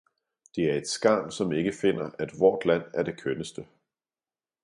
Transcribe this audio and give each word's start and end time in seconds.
Det 0.55 0.69
er 0.71 0.75
et 0.75 0.87
skarn, 0.87 1.31
som 1.31 1.51
ikke 1.51 1.71
finder 1.73 2.09
at 2.19 2.39
vort 2.39 2.65
land 2.65 2.83
er 2.93 3.03
det 3.03 3.21
kønneste! 3.21 3.65